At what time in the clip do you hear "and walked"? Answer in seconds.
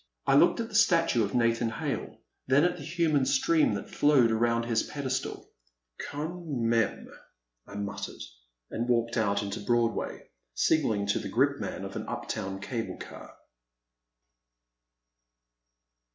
8.71-9.15